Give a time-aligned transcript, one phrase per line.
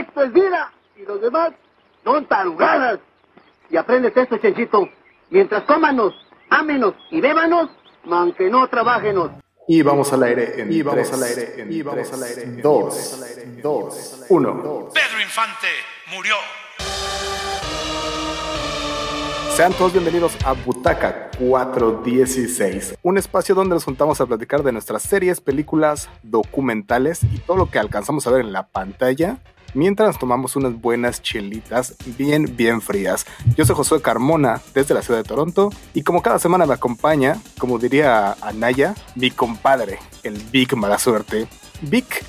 [0.00, 1.52] Esto es vida y los demás
[2.04, 3.00] son tarugadas.
[3.68, 4.88] Y aprendes esto, Chenchito.
[5.28, 6.14] Mientras cómanos,
[6.48, 7.68] ámenos y bébanos,
[8.10, 9.30] aunque no trabajenos.
[9.68, 12.62] Y vamos al aire en y vamos al aire en y vamos al aire en
[12.62, 15.68] 2 2 1 Pedro Infante
[16.14, 16.34] murió.
[19.54, 25.02] Sean todos bienvenidos a Butaca 416, un espacio donde nos juntamos a platicar de nuestras
[25.02, 29.38] series, películas, documentales y todo lo que alcanzamos a ver en la pantalla
[29.74, 33.26] mientras tomamos unas buenas chelitas bien, bien frías.
[33.56, 37.40] Yo soy Josué Carmona desde la ciudad de Toronto y como cada semana me acompaña,
[37.58, 41.48] como diría Anaya, mi compadre, el Big Mala Suerte.
[41.82, 42.24] Vic.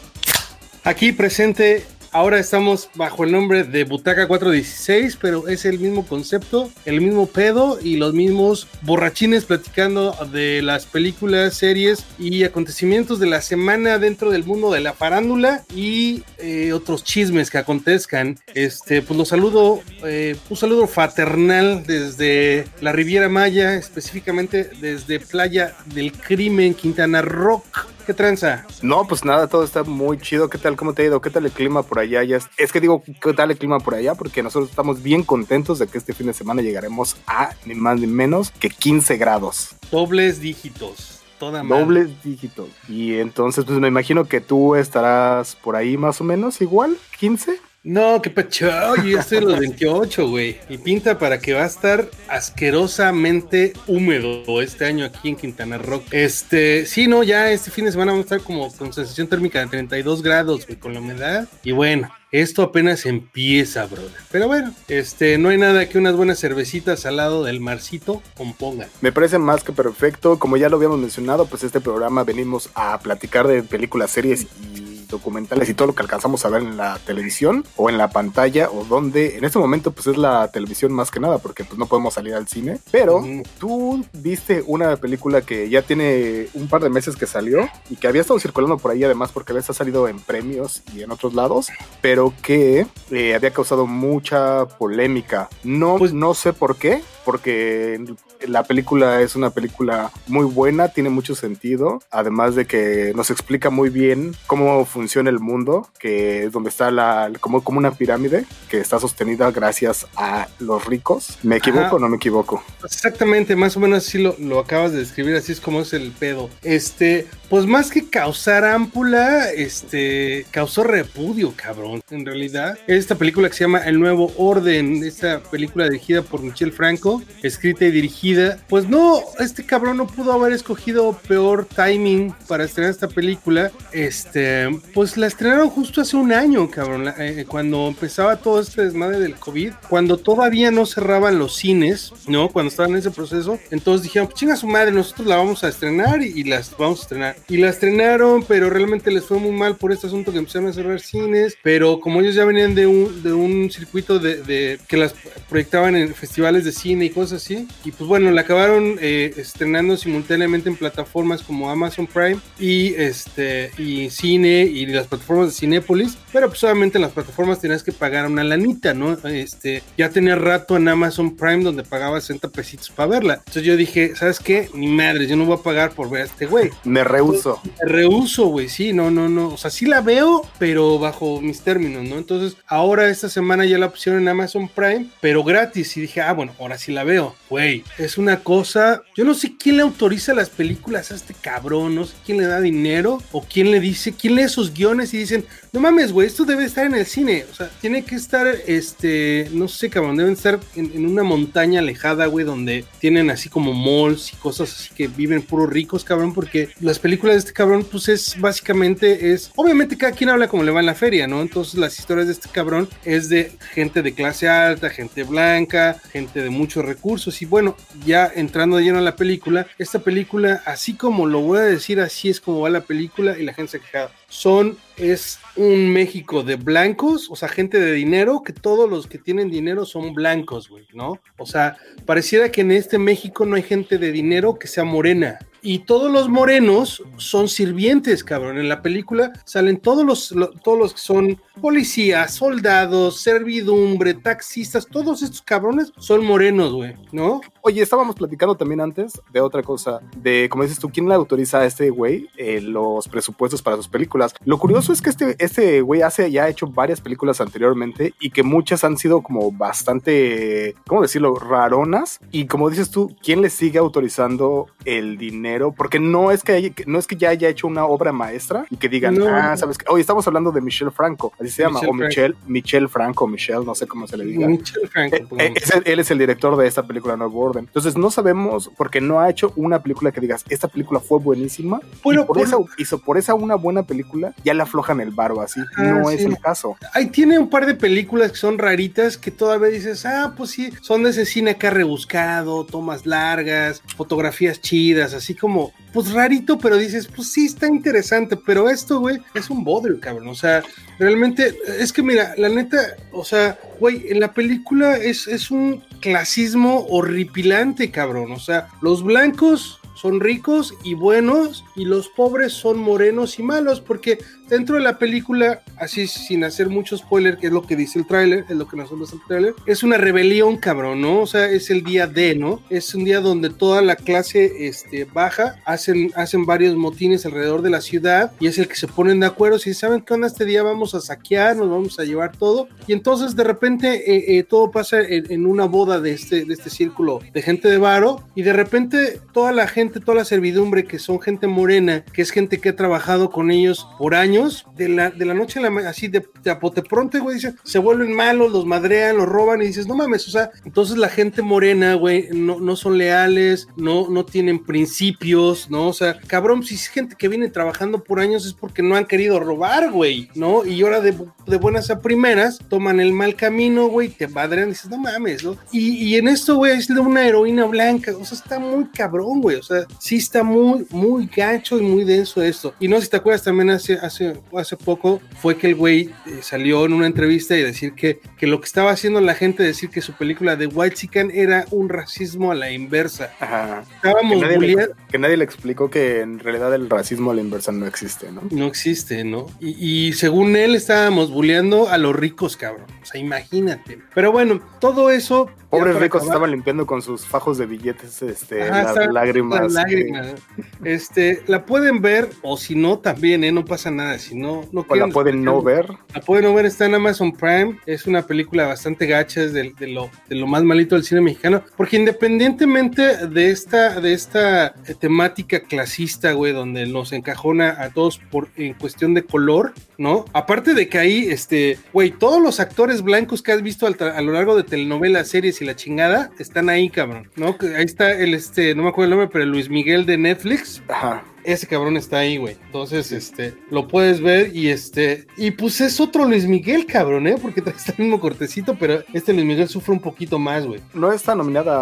[0.84, 6.70] Aquí presente Ahora estamos bajo el nombre de Butaca 416, pero es el mismo concepto,
[6.84, 13.28] el mismo pedo y los mismos borrachines platicando de las películas, series y acontecimientos de
[13.28, 18.38] la semana dentro del mundo de la farándula y eh, otros chismes que acontezcan.
[18.54, 25.78] Este, pues los saludo, eh, un saludo fraternal desde la Riviera Maya, específicamente desde Playa
[25.86, 27.88] del Crimen, Quintana Rock.
[28.06, 28.66] ¿Qué tranza?
[28.82, 30.50] No, pues nada, todo está muy chido.
[30.50, 30.76] ¿Qué tal?
[30.76, 31.22] ¿Cómo te ha ido?
[31.22, 32.24] ¿Qué tal el clima por allá?
[32.24, 34.16] Ya es, que digo, ¿qué tal el clima por allá?
[34.16, 38.00] Porque nosotros estamos bien contentos de que este fin de semana llegaremos a ni más
[38.00, 39.76] ni menos que 15 grados.
[39.92, 41.22] Dobles dígitos.
[41.38, 42.70] Toda Dobles dígitos.
[42.88, 47.60] Y entonces, pues me imagino que tú estarás por ahí más o menos igual, 15.
[47.84, 48.70] No, qué pecho,
[49.04, 50.60] yo estoy en los 28, güey.
[50.70, 56.04] Y pinta para que va a estar asquerosamente húmedo este año aquí en Quintana Roo.
[56.12, 59.60] Este, sí, no, ya este fin de semana vamos a estar como con sensación térmica
[59.62, 61.50] de 32 grados, güey, con la humedad.
[61.64, 64.12] Y bueno, esto apenas empieza, brother.
[64.32, 68.90] Pero bueno, este, no hay nada que unas buenas cervecitas al lado del marcito compongan.
[69.02, 70.38] Me parece más que perfecto.
[70.38, 74.46] Como ya lo habíamos mencionado, pues este programa venimos a platicar de películas, series
[74.76, 74.81] y
[75.12, 78.70] documentales y todo lo que alcanzamos a ver en la televisión o en la pantalla
[78.70, 81.86] o donde en este momento pues es la televisión más que nada porque pues no
[81.86, 82.80] podemos salir al cine.
[82.92, 83.24] Pero
[83.60, 88.08] tú viste una película que ya tiene un par de meses que salió y que
[88.08, 91.68] había estado circulando por ahí además porque había salido en premios y en otros lados,
[92.02, 95.50] pero que eh, había causado mucha polémica.
[95.64, 98.04] No, pues, no sé por qué, porque
[98.48, 103.70] la película es una película muy buena, tiene mucho sentido, además de que nos explica
[103.70, 108.46] muy bien cómo funciona el mundo, que es donde está la, como, como una pirámide
[108.70, 111.38] que está sostenida gracias a los ricos.
[111.44, 112.64] ¿Me equivoco o no me equivoco?
[112.84, 116.12] Exactamente, más o menos así lo, lo acabas de describir, así es como es el
[116.12, 116.50] pedo.
[116.64, 122.80] Este, pues más que causar ámpula, este, causó repudio, cabrón, en realidad.
[122.88, 127.84] Esta película que se llama El Nuevo Orden, esta película dirigida por Michel Franco, escrita
[127.84, 133.10] y dirigida, pues no, este cabrón no pudo haber escogido peor timing para estrenar esta
[133.10, 133.70] película.
[133.92, 139.20] Este, pues la estrenaron justo hace un año, cabrón, eh, cuando empezaba todo este desmadre
[139.20, 142.48] del COVID, cuando todavía no cerraban los cines, ¿no?
[142.48, 145.68] Cuando estaban en ese proceso, entonces dijeron, pues chinga su madre, nosotros la vamos a
[145.68, 147.41] estrenar y, y las vamos a estrenar.
[147.48, 150.74] Y la estrenaron, pero realmente les fue muy mal por este asunto que empezaron a
[150.74, 154.98] cerrar cines, pero como ellos ya venían de un, de un circuito de, de que
[154.98, 155.14] las
[155.50, 159.98] proyectaban en festivales de cine y cosas así, y pues bueno, la acabaron eh, estrenando
[159.98, 166.18] simultáneamente en plataformas como Amazon Prime y este y cine y las plataformas de Cinépolis,
[166.32, 169.18] pero pues obviamente en las plataformas tenías que pagar una lanita, ¿no?
[169.28, 173.34] Este, ya tenía rato en Amazon Prime donde pagaba 60 pesitos para verla.
[173.36, 174.70] Entonces yo dije, ¿sabes qué?
[174.74, 176.70] Ni madre, yo no voy a pagar por ver a este güey.
[176.84, 177.31] Me rehuso.
[177.64, 179.50] Me rehuso, güey, sí, no, no, no.
[179.50, 182.18] O sea, sí la veo, pero bajo mis términos, ¿no?
[182.18, 185.96] Entonces, ahora esta semana ya la pusieron en Amazon Prime, pero gratis.
[185.98, 187.36] Y dije, ah, bueno, ahora sí la veo.
[187.50, 189.04] Güey, es una cosa.
[189.16, 192.46] Yo no sé quién le autoriza las películas a este cabrón, no sé quién le
[192.46, 196.28] da dinero o quién le dice, quién lee esos guiones y dicen, no mames, güey,
[196.28, 197.46] esto debe estar en el cine.
[197.52, 201.80] O sea, tiene que estar, este, no sé, cabrón, deben estar en, en una montaña
[201.80, 206.34] alejada, güey, donde tienen así como malls y cosas así que viven puros ricos, cabrón,
[206.34, 210.64] porque las películas de este cabrón, pues es básicamente, es, obviamente cada quien habla como
[210.64, 211.42] le va en la feria, ¿no?
[211.42, 216.42] Entonces las historias de este cabrón es de gente de clase alta, gente blanca, gente
[216.42, 217.76] de muchos recursos y bueno,
[218.06, 222.00] ya entrando de lleno a la película, esta película, así como lo voy a decir,
[222.00, 224.21] así es como va la película y la gente se ha quejado.
[224.32, 229.18] Son, es un México de blancos, o sea, gente de dinero, que todos los que
[229.18, 231.20] tienen dinero son blancos, güey, ¿no?
[231.38, 231.76] O sea,
[232.06, 235.38] pareciera que en este México no hay gente de dinero que sea morena.
[235.64, 238.58] Y todos los morenos son sirvientes, cabrón.
[238.58, 244.88] En la película salen todos los, lo, todos los que son policías, soldados, servidumbre, taxistas,
[244.88, 247.42] todos estos cabrones son morenos, güey, ¿no?
[247.62, 251.60] Oye, estábamos platicando también antes de otra cosa, de, como dices tú, ¿quién le autoriza
[251.60, 254.21] a este güey eh, los presupuestos para sus películas?
[254.30, 254.48] Películas.
[254.48, 258.30] Lo curioso es que este, este güey hace, ya ha hecho varias películas anteriormente y
[258.32, 262.20] que muchas han sido como bastante, ¿cómo decirlo?, raronas.
[262.32, 265.72] Y como dices tú, ¿quién le sigue autorizando el dinero?
[265.76, 268.78] Porque no es que, haya- no es que ya haya hecho una obra maestra y
[268.78, 269.28] que digan, No.
[269.28, 272.36] ah, sabes que, hoy estamos hablando de Michelle Franco, así se llama, Michelle o Michelle,
[272.48, 274.48] Michelle Franco, Michelle, no sé cómo se le diga.
[274.48, 275.58] Michel Franco, Eh, eh, pongamos.
[275.58, 277.66] es el- él es el director de esta película Nuevo Orden.
[277.66, 281.80] Entonces no sabemos porque no ha hecho una película que digas esta película fue buenísima.
[282.04, 284.11] Bueno, y por, por- esa hizo por esa una buena película
[284.44, 285.62] ya le aflojan el barro así.
[285.76, 286.16] Ah, no sí.
[286.16, 286.78] es el caso.
[286.94, 290.72] Ahí tiene un par de películas que son raritas que todavía dices, ah, pues sí,
[290.82, 296.78] son de ese cine acá rebuscado, tomas largas, fotografías chidas, así como, pues rarito, pero
[296.78, 300.30] dices, pues sí, está interesante, pero esto, güey, es un bodrio, cabrón.
[300.30, 300.64] O sea,
[301.00, 305.84] realmente, es que mira, la neta, o sea, güey, en la película es, es un
[306.00, 308.32] clasismo horripilante, cabrón.
[308.32, 313.82] O sea, los blancos son ricos y buenos y los pobres son morenos y malos
[313.82, 314.18] porque
[314.50, 318.06] dentro de la película, así sin hacer mucho spoiler, que es lo que dice el
[318.06, 321.22] tráiler, es lo que nos habla el tráiler, es una rebelión, cabrón, ¿no?
[321.22, 322.62] O sea, es el día D, ¿no?
[322.70, 327.70] Es un día donde toda la clase este, baja hacen, hacen varios motines alrededor de
[327.70, 330.46] la ciudad y es el que se ponen de acuerdo, si saben que onda este
[330.46, 334.44] día vamos a saquear, nos vamos a llevar todo y entonces de repente eh, eh,
[334.44, 338.24] todo pasa en, en una boda de este, de este círculo de gente de varo
[338.36, 342.32] y de repente toda la gente, toda la servidumbre que son gente morena, que es
[342.32, 345.90] gente que ha trabajado con ellos por años, de la, de la noche a la
[345.90, 349.62] así de, de a pote pronto, güey, dice, se vuelven malos, los madrean, los roban
[349.62, 353.68] y dices, no mames, o sea, entonces la gente morena, güey, no, no son leales,
[353.76, 355.88] no, no tienen principios, ¿no?
[355.88, 359.06] O sea, cabrón, si es gente que viene trabajando por años es porque no han
[359.06, 360.66] querido robar, güey, ¿no?
[360.66, 361.16] Y ahora de,
[361.48, 365.44] de buenas a primeras toman el mal camino, güey, te madrean y dices, no mames,
[365.44, 365.58] ¿no?
[365.72, 369.42] Y, y en esto, güey, es de una heroína blanca, o sea, está muy cabrón,
[369.42, 372.74] güey, o sea, sí está muy, muy gacho y muy denso esto.
[372.80, 376.10] Y no sé si te acuerdas también hace, hace, hace poco fue que el güey
[376.26, 379.64] eh, salió en una entrevista y decir que, que lo que estaba haciendo la gente,
[379.64, 383.32] decir que su película de White Chicken era un racismo a la inversa.
[383.40, 383.84] Ajá.
[384.02, 387.42] Que Estábamos nadie, le, que nadie le explicó que en realidad el racismo a la
[387.42, 388.42] inversa no existe, ¿no?
[388.52, 389.48] No existe, ¿no?
[389.60, 392.86] Y, y según él estábamos bulleando a los ricos, cabrón.
[393.02, 394.00] O sea, imagínate.
[394.14, 395.50] Pero bueno, todo eso.
[395.70, 399.61] Pobres ricos acabar- estaban limpiando con sus fajos de billetes este, Ajá, las está- lágrimas.
[399.70, 400.36] Lágrimas.
[400.84, 403.52] Este, la pueden ver, o si no, también, ¿eh?
[403.52, 404.18] No pasa nada.
[404.20, 405.88] Si no, no O la pueden no ver.
[406.14, 407.80] La pueden no ver, está en Amazon Prime.
[407.86, 411.22] Es una película bastante gacha, es de, de lo, de lo más malito del cine
[411.22, 411.64] mexicano.
[411.78, 418.18] Porque independientemente de esta, de esta eh, temática clasista, güey, donde nos encajona a todos
[418.18, 420.26] por, en cuestión de color, ¿no?
[420.34, 424.32] Aparte de que ahí, este, güey, todos los actores blancos que has visto a lo
[424.32, 427.58] largo de telenovelas, series y la chingada, están ahí, cabrón, ¿no?
[427.76, 430.82] Ahí está el, este, no me acuerdo el nombre, pero el Luis Miguel de Netflix,
[430.88, 431.24] Ajá.
[431.44, 432.58] Ese cabrón está ahí, güey.
[432.66, 437.36] Entonces, este, lo puedes ver y este, y pues es otro Luis Miguel, cabrón, ¿eh?
[437.42, 440.82] Porque trae el mismo cortecito, pero este Luis Miguel sufre un poquito más, güey.
[440.94, 441.82] No está nominada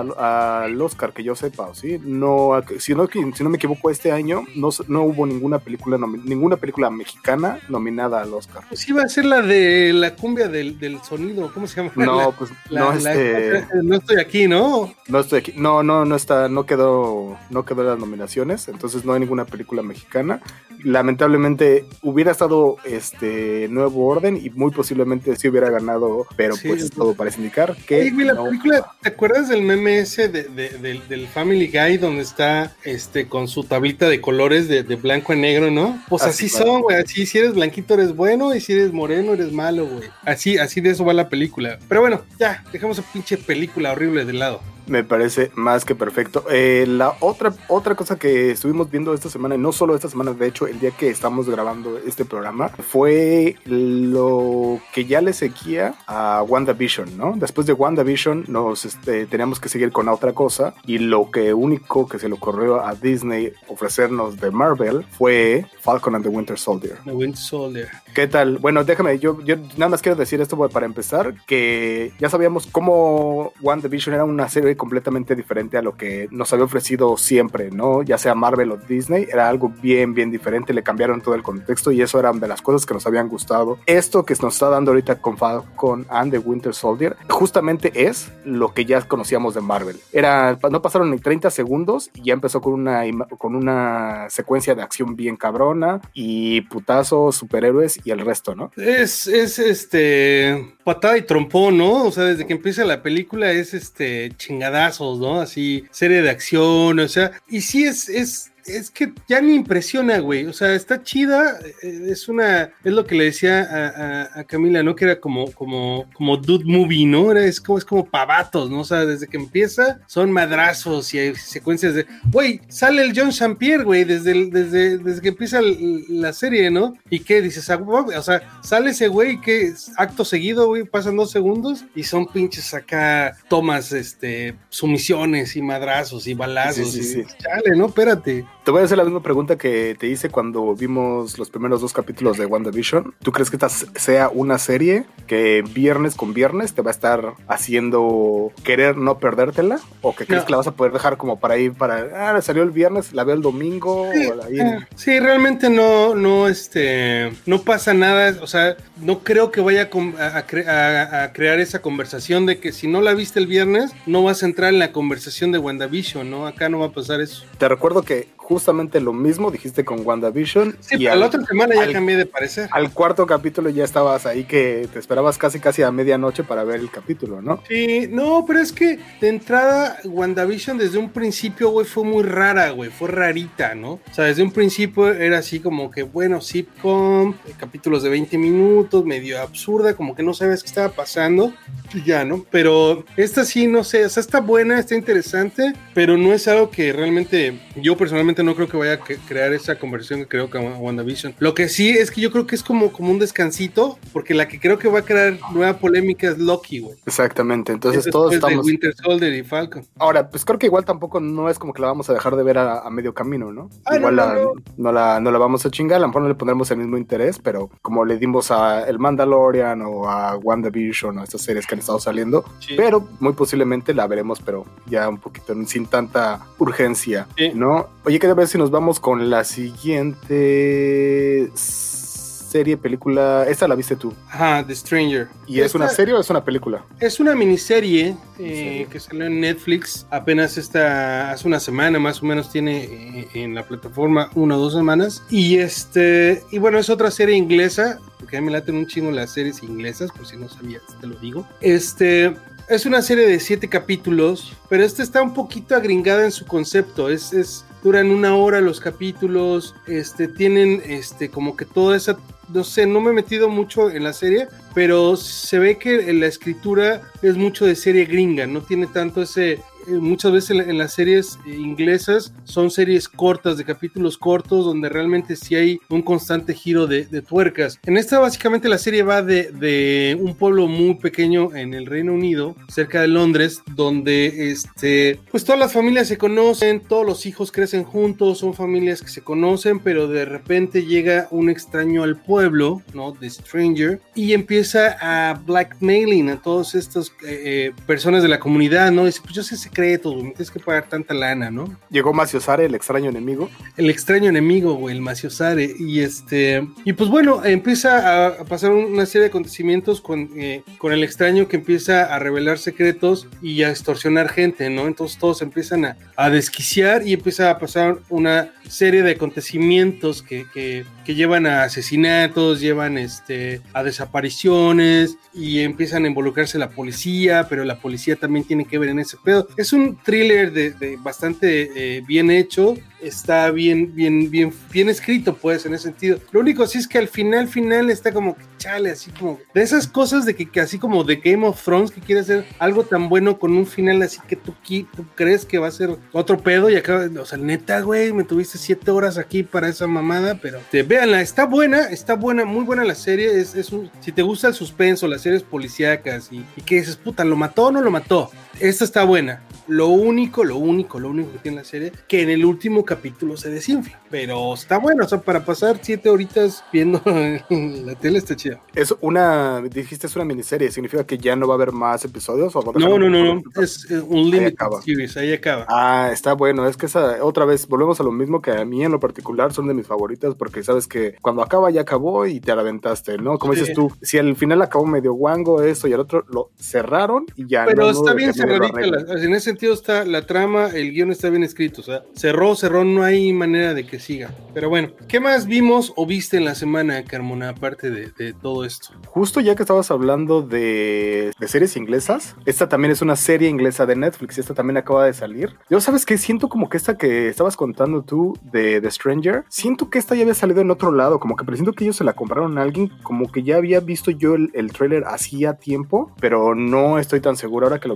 [0.64, 2.00] al, Oscar, que yo sepa, ¿o ¿sí?
[2.04, 6.58] No, si no, si no me equivoco, este año no, no hubo ninguna película, ninguna
[6.58, 8.64] película mexicana nominada al Oscar.
[8.70, 11.92] Pues iba a ser la de la cumbia del, del sonido, ¿cómo se llama?
[11.96, 14.94] No, La- pues la- no, la- este, no estoy aquí, ¿no?
[15.08, 19.14] no estoy aquí, no, no, no está, no quedó, no quedó las nominaciones, entonces no
[19.14, 20.42] hay ninguna película mexicana.
[20.84, 26.84] Lamentablemente hubiera estado este Nuevo Orden y muy posiblemente sí hubiera ganado, pero Sí, pues
[26.84, 26.90] sí.
[26.90, 28.45] todo parece indicar que Oye, la no.
[28.45, 33.28] película, ¿te acuerdas del meme ese de, de- del, del Family Guy donde está este
[33.28, 36.02] con su tablita de colores de, blanco a negro, ¿no?
[36.09, 36.66] Pues Ah, así claro.
[36.66, 36.97] son, güey.
[36.97, 40.09] Así si eres blanquito eres bueno y si eres moreno eres malo, güey.
[40.24, 41.78] Así, así de eso va la película.
[41.88, 44.62] Pero bueno, ya, dejamos esa pinche película horrible de lado.
[44.90, 46.44] Me parece más que perfecto.
[46.50, 50.34] Eh, la otra, otra cosa que estuvimos viendo esta semana, y no solo esta semana,
[50.34, 55.94] de hecho, el día que estamos grabando este programa, fue lo que ya le seguía
[56.08, 57.34] a WandaVision, ¿no?
[57.36, 62.08] Después de WandaVision nos este, teníamos que seguir con otra cosa y lo que único
[62.08, 66.98] que se le ocurrió a Disney ofrecernos de Marvel fue Falcon and the Winter Soldier.
[67.06, 67.90] The Winter Soldier.
[68.14, 68.58] ¿Qué tal?
[68.58, 73.54] Bueno, déjame, yo, yo nada más quiero decir esto para empezar, que ya sabíamos cómo
[73.62, 78.02] WandaVision era una serie completamente diferente a lo que nos había ofrecido siempre, ¿no?
[78.02, 81.92] Ya sea Marvel o Disney, era algo bien, bien diferente, le cambiaron todo el contexto
[81.92, 83.78] y eso eran de las cosas que nos habían gustado.
[83.86, 88.74] Esto que nos está dando ahorita con Falcon and the Winter Soldier, justamente es lo
[88.74, 90.00] que ya conocíamos de Marvel.
[90.12, 93.04] Era, no pasaron ni 30 segundos y ya empezó con una,
[93.38, 98.71] con una secuencia de acción bien cabrona y putazos, superhéroes y el resto, ¿no?
[98.78, 102.06] Es, es este patada y trompón, ¿no?
[102.06, 105.40] O sea, desde que empieza la película es este chingadazos, ¿no?
[105.40, 110.19] Así, serie de acción, o sea, y sí es, es es que ya ni impresiona,
[110.19, 110.45] güey.
[110.45, 111.59] O sea, está chida.
[111.83, 113.87] eh, Es una, es lo que le decía a,
[114.35, 114.95] a- a Camila, ¿no?
[114.95, 117.31] Que era como, como, como dude movie, ¿no?
[117.31, 118.81] Era, es como, es como pavatos, ¿no?
[118.81, 123.30] O sea, desde que empieza son madrazos y hay secuencias de, güey, sale el John.
[123.57, 126.94] Pierre, güey, desde, el- desde, desde que empieza el- la serie, ¿no?
[127.09, 131.31] Y qué dices, Ah, o sea, sale ese güey que acto seguido, güey, pasan dos
[131.31, 136.92] segundos y son pinches acá tomas, este, sumisiones y madrazos y balazos.
[136.92, 137.30] Sí, sí, y- sí.
[137.39, 138.45] Chale, no, espérate.
[138.69, 141.92] Te voy a hacer la misma pregunta que te hice cuando vimos los primeros dos
[141.92, 143.16] capítulos de WandaVision.
[143.23, 147.33] ¿Tú crees que esta sea una serie que viernes con viernes te va a estar
[147.47, 149.80] haciendo querer no perdértela?
[150.04, 150.45] ¿O que crees No.
[150.45, 153.23] que la vas a poder dejar como para ir para, ah, salió el viernes, la
[153.23, 154.04] veo el domingo?
[154.04, 158.38] o la- Ah, Sí, realmente no, no, este, no pasa nada.
[158.40, 161.81] O sea, no creo que vaya a, com- a- a cre- a- a crear esa
[161.81, 164.92] conversación de que si no la viste el viernes, no vas a entrar en la
[164.92, 166.45] conversación de WandaVision, ¿no?
[166.45, 167.45] Acá no va a pasar eso.
[167.57, 170.76] Te recuerdo que justamente lo mismo dijiste con WandaVision.
[170.82, 172.68] Sí, y pero al- la otra semana ya al- cambié de parecer.
[172.72, 176.80] Al cuarto capítulo ya estabas ahí que te esperabas casi casi a medianoche para ver
[176.80, 177.62] el capítulo, ¿no?
[177.70, 182.72] Sí, no, pero es que de entrada WandaVision desde un principio, güey, fue muy rara,
[182.72, 183.92] güey, fue rarita, ¿no?
[183.94, 188.38] O sea, desde un principio era así como que, bueno, sitcom, eh, capítulos de 20
[188.38, 191.54] minutos, medio absurda, como que no sabes qué estaba pasando,
[191.94, 192.46] y ya, ¿no?
[192.50, 196.70] Pero esta sí, no sé, o sea, está buena, está interesante, pero no es algo
[196.72, 200.50] que realmente yo personalmente no creo que vaya a que- crear esa conversión que creo
[200.50, 201.36] que a WandaVision.
[201.40, 204.48] Lo que sí es que yo creo que es como, como un descansito, porque la
[204.48, 206.98] que creo que va a crear nueva polémica es Loki, güey.
[207.06, 207.72] Exactamente.
[207.72, 208.66] Entonces Es todos después de estamos.
[208.66, 209.86] Winter Soldier y Falcon.
[209.98, 212.44] Ahora, pues creo que igual tampoco no es como que la vamos a dejar de
[212.44, 213.69] ver a, a medio camino, ¿no?
[213.86, 216.22] Ah, igual no, la- no, no, la, no la vamos a chingar, a lo mejor
[216.24, 220.38] no le pondremos el mismo interés, pero como le dimos a El Mandalorian o a
[220.38, 222.74] WandaVision o a estas series que han estado saliendo, Sí.
[222.78, 227.52] pero muy posiblemente la veremos, pero ya un poquito sin tanta urgencia, Sí.
[227.54, 227.88] ¿no?
[228.06, 233.44] Oye, ¿qué te parece si nos vamos con la siguiente serie, película?
[233.50, 234.14] Esta la viste tú.
[234.30, 235.30] Ajá, The Stranger.
[235.48, 236.86] ¿Y es Esta- una serie o es una película?
[237.00, 242.28] Es una miniserie eh, que salió en Netflix apenas esta, hace una semana más o
[242.28, 245.24] menos tiene eh, en la plataforma una o dos semanas.
[245.31, 249.09] Y este, y bueno, es otra serie inglesa, porque a mí me laten un chingo
[249.09, 251.48] las series inglesas, por si no sabías, te lo digo.
[251.62, 252.36] Este,
[252.68, 257.09] es una serie de siete capítulos, pero este está un poquito agringada en su concepto.
[257.09, 262.18] Es, es, duran una hora los capítulos, este, tienen este, como que toda esa,
[262.54, 266.28] no sé, no me he metido mucho en la serie, pero se ve que la
[266.28, 269.62] escritura es mucho de serie gringa, no tiene tanto ese...
[269.90, 274.18] eh, Muchas veces en la- en las series eh, inglesas son series cortas, de capítulos
[274.18, 277.80] cortos, donde realmente sí hay un constante giro de, tuercas.
[277.86, 282.14] En esta básicamente la serie va de, de un pueblo muy pequeño en el Reino
[282.14, 287.52] Unido, cerca de Londres, donde este, pues todas las familias se conocen, todos los hijos
[287.52, 292.81] crecen juntos, son familias que se conocen, pero de repente llega un extraño al pueblo,
[292.94, 293.14] ¿no?
[293.14, 299.06] The Stranger, y empieza a blackmailing a todos estos eh, personas de la comunidad, ¿no?
[299.06, 301.78] Dice, pues yo sé secretos, güey, me tienes que pagar tanta lana, ¿no?
[301.90, 303.50] Llegó Macio Sare, el extraño enemigo.
[303.78, 305.74] el extraño enemigo, güey, el Maciosare.
[305.80, 306.68] Y este.
[306.86, 311.04] Y pues bueno, empieza a, a pasar una serie de acontecimientos con, eh, con el
[311.04, 314.88] extraño que empieza a revelar secretos y a extorsionar gente, ¿no?
[314.88, 320.45] Entonces todos empiezan a, a desquiciar y empieza a pasar una serie de acontecimientos que,
[320.54, 327.47] que, que llevan a asesinatos, llevan este, a desapariciones y empiezan a involucrarse la policía,
[327.49, 329.47] pero la policía también tiene que ver en ese pedo.
[329.57, 335.36] Es un thriller de, de bastante eh, bien hecho, está bien, bien, bien, bien escrito,
[335.36, 336.20] pues, en ese sentido.
[336.32, 339.88] Lo único sí es que al final, final está como chale, así como de esas
[339.88, 343.10] cosas de que, que así como de Game of Thrones que quiere hacer algo tan
[343.10, 344.54] bueno con un final así que tú,
[344.96, 348.24] tú crees que va a ser otro pedo y acá, o sea, neta, güey, me
[348.24, 352.64] tuviste siete horas aquí para esa mamada, pero te véanla, está buena, está buena, muy
[352.66, 356.62] buena la serie, es, es si te gusta el suspenso, las series policíacas y, y
[356.62, 358.32] que dices, puta, ¿lo mató o no lo mató?
[358.60, 359.42] Esta está buena.
[359.68, 363.38] Lo único, lo único, lo único que tiene la serie, que en el último capítulo
[363.38, 364.00] se desinfla.
[364.10, 368.60] Pero está bueno, o sea, para pasar siete horitas viendo la tele está chido.
[368.74, 372.56] Es una, dijiste es una miniserie, ¿significa que ya no va a haber más episodios?
[372.56, 373.62] O va a dejar No, no, no, no.
[373.62, 374.82] Es un limited acaba.
[374.82, 375.66] series, ahí acaba.
[375.70, 378.84] Ah, está bueno, es que esa, otra vez, volvemos a lo mismo que a mí
[378.84, 382.40] en lo particular son de mis favoritas, porque sabes que cuando acaba ya acabó y
[382.40, 383.38] te la aventaste, ¿no?
[383.38, 383.60] Como Sí.
[383.60, 387.48] dices tú, si al final acabó medio guango eso y el otro lo cerraron y
[387.48, 389.04] ya Pero no, está no bien cerradita, arregle.
[389.16, 391.81] la- en ese divertido está la trama, el guion está bien escrito.
[391.81, 394.31] O sea, cerró, cerró, no hay manera de que siga.
[394.54, 398.66] Pero bueno, ¿qué más vimos o viste en la semana, Carmona, aparte de, de todo
[398.66, 398.90] esto?
[399.08, 403.86] Justo ya que estabas hablando de, de series inglesas, esta también es una serie inglesa
[403.86, 405.56] de Netflix y esta también acaba de salir.
[405.69, 409.90] Yo sabes que siento como que esta que estabas contando tú de The Stranger, siento
[409.90, 412.14] que esta ya había salido en otro lado, como que presiento que ellos se la
[412.14, 416.56] compraron a alguien, como que ya había visto yo el, el tráiler hacía tiempo, pero
[416.56, 417.96] no estoy tan seguro ahora que lo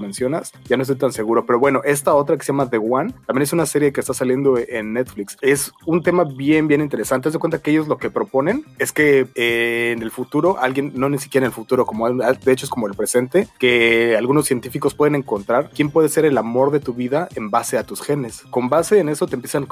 [0.65, 1.45] ya no estoy tan seguro.
[1.45, 4.13] Pero bueno, esta otra que se llama The One, también es una serie que está
[4.13, 5.37] saliendo en Netflix.
[5.41, 7.29] Es un tema bien, bien interesante.
[7.29, 10.93] Haz de cuenta que ellos lo que proponen es que eh, en el futuro, alguien,
[10.95, 14.45] no ni siquiera en el futuro, como de hecho es como el presente, que algunos
[14.45, 18.01] científicos pueden encontrar quién puede ser el amor de tu vida en base a tus
[18.01, 18.41] genes.
[18.49, 19.67] Con base en eso te empiezan,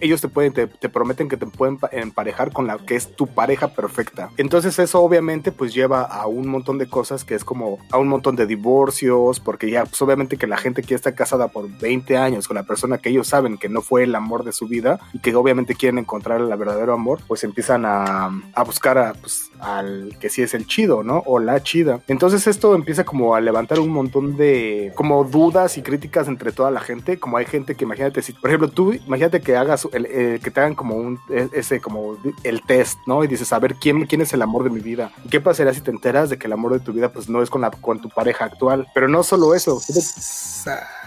[0.00, 3.14] ellos te pueden, te, te prometen que te pueden pa- emparejar con la que es
[3.16, 4.30] tu pareja perfecta.
[4.36, 8.08] Entonces eso obviamente pues lleva a un montón de cosas que es como a un
[8.08, 12.16] montón de divorcios, porque ya pues obviamente que la gente que está casada por 20
[12.16, 14.98] años con la persona que ellos saben que no fue el amor de su vida
[15.12, 19.50] y que obviamente quieren encontrar el verdadero amor, pues empiezan a, a buscar a, pues,
[19.60, 21.22] al que sí es el chido, ¿no?
[21.26, 22.00] O la chida.
[22.08, 26.70] Entonces esto empieza como a levantar un montón de como dudas y críticas entre toda
[26.70, 30.06] la gente, como hay gente que imagínate si, por ejemplo, tú imagínate que hagas el,
[30.06, 33.24] eh, que te hagan como un e- ese como el test, ¿no?
[33.24, 35.12] Y dices, a ver quién quién es el amor de mi vida.
[35.24, 37.42] ¿Y qué pasaría si te enteras de que el amor de tu vida pues no
[37.42, 38.86] es con la con tu pareja actual?
[38.94, 39.80] Pero no solo eso,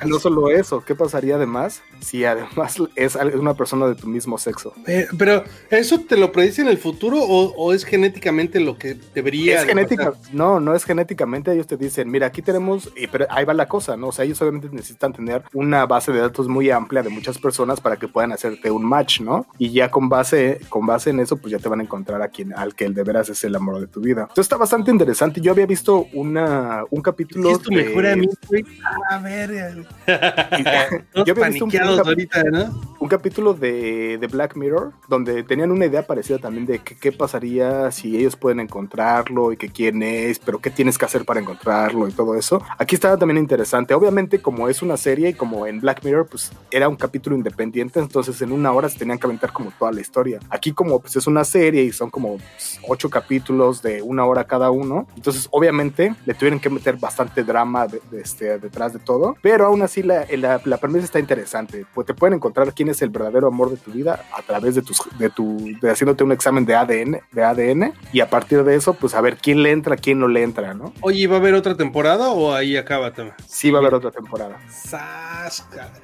[0.06, 4.74] no solo eso, ¿qué pasaría además si además es una persona de tu mismo sexo?
[5.18, 9.62] Pero, ¿eso te lo predice en el futuro o es genéticamente lo que debería Es
[9.62, 10.34] de genética, pasar?
[10.34, 13.68] no, no es genéticamente, ellos te dicen, mira, aquí tenemos, y pero ahí va la
[13.68, 14.08] cosa, ¿no?
[14.08, 17.82] O sea, ellos obviamente necesitan tener una base de datos muy amplia de muchas personas
[17.82, 19.46] para que puedan hacerte un match, ¿no?
[19.58, 22.30] Y ya con base, con base en eso, pues ya te van a encontrar a
[22.30, 24.22] quien, al que el de veras es el amor de tu vida.
[24.22, 25.42] Entonces está bastante interesante.
[25.42, 27.50] Yo había visto una, un capítulo.
[27.52, 28.64] Es tu de- mejor amigo, güey.
[29.10, 29.50] A ver,
[30.08, 32.82] Yo había visto un- paniqueados un cap- ahorita, ¿no?
[33.00, 37.92] un capítulo de, de Black Mirror donde tenían una idea parecida también de qué pasaría
[37.92, 42.08] si ellos pueden encontrarlo y que quién es, pero qué tienes que hacer para encontrarlo
[42.08, 42.62] y todo eso.
[42.78, 43.94] Aquí estaba también interesante.
[43.94, 48.00] Obviamente, como es una serie y como en Black Mirror, pues era un capítulo independiente,
[48.00, 50.40] entonces en una hora se tenían que aventar como toda la historia.
[50.50, 54.46] Aquí, como pues es una serie y son como pues, ocho capítulos de una hora
[54.46, 59.66] cada uno, entonces obviamente le tuvieron que meter bastante drama este, detrás de todo, pero
[59.66, 61.86] aún así la, la, la premisa está interesante.
[61.94, 64.82] Pues te pueden encontrar quién es el verdadero amor de tu vida a través de
[64.82, 68.76] tus de tu de haciéndote un examen de ADN, de ADN y a partir de
[68.76, 70.94] eso pues a ver quién le entra, quién no le entra, ¿no?
[71.02, 73.36] Oye, ¿va a haber otra temporada o ahí acaba también?
[73.48, 74.60] Sí va a haber otra temporada.